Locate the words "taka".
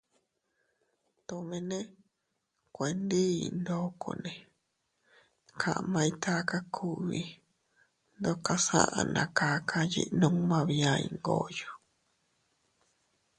6.23-6.57